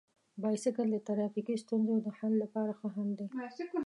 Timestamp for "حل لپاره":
2.17-2.71